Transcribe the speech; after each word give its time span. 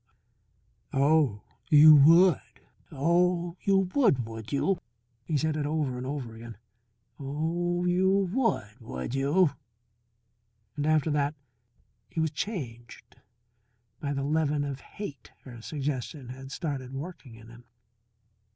"Oh, 0.93 1.43
you 1.69 1.93
would! 1.95 2.41
Oh, 2.91 3.55
you 3.61 3.87
would, 3.93 4.25
would 4.25 4.51
you?" 4.51 4.79
He 5.25 5.37
said 5.37 5.55
it 5.55 5.67
over 5.67 5.95
and 5.95 6.07
over 6.07 6.33
again. 6.33 6.57
"Oh, 7.19 7.85
you 7.85 8.09
would, 8.33 8.79
would 8.81 9.13
you?" 9.13 9.51
And 10.75 10.87
after 10.87 11.11
that 11.11 11.35
he 12.09 12.19
was 12.19 12.31
changed 12.31 13.17
by 13.99 14.11
the 14.13 14.23
leaven 14.23 14.63
of 14.63 14.79
hate 14.79 15.33
her 15.43 15.61
suggestion 15.61 16.29
had 16.29 16.51
started 16.51 16.93
working 16.95 17.35
in 17.35 17.49
him. 17.49 17.65